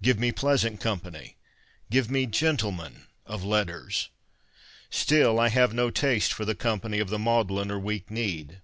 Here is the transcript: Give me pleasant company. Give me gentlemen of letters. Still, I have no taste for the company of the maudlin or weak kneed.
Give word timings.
Give 0.00 0.20
me 0.20 0.30
pleasant 0.30 0.80
company. 0.80 1.36
Give 1.90 2.08
me 2.08 2.26
gentlemen 2.26 3.08
of 3.26 3.42
letters. 3.42 4.08
Still, 4.88 5.40
I 5.40 5.48
have 5.48 5.74
no 5.74 5.90
taste 5.90 6.32
for 6.32 6.44
the 6.44 6.54
company 6.54 7.00
of 7.00 7.08
the 7.10 7.18
maudlin 7.18 7.72
or 7.72 7.78
weak 7.80 8.08
kneed. 8.08 8.62